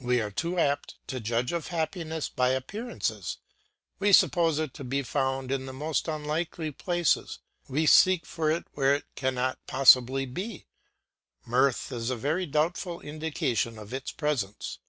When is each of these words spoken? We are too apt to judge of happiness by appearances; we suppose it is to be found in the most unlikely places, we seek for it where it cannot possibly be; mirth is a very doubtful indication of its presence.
We 0.00 0.20
are 0.20 0.32
too 0.32 0.58
apt 0.58 0.96
to 1.06 1.20
judge 1.20 1.52
of 1.52 1.68
happiness 1.68 2.28
by 2.28 2.48
appearances; 2.48 3.36
we 4.00 4.12
suppose 4.12 4.58
it 4.58 4.70
is 4.72 4.76
to 4.78 4.82
be 4.82 5.04
found 5.04 5.52
in 5.52 5.66
the 5.66 5.72
most 5.72 6.08
unlikely 6.08 6.72
places, 6.72 7.38
we 7.68 7.86
seek 7.86 8.26
for 8.26 8.50
it 8.50 8.64
where 8.72 8.96
it 8.96 9.04
cannot 9.14 9.64
possibly 9.68 10.26
be; 10.26 10.66
mirth 11.46 11.92
is 11.92 12.10
a 12.10 12.16
very 12.16 12.46
doubtful 12.46 13.00
indication 13.00 13.78
of 13.78 13.94
its 13.94 14.10
presence. 14.10 14.80